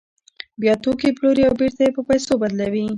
[0.61, 2.85] بیا توکي پلوري او بېرته یې په پیسو بدلوي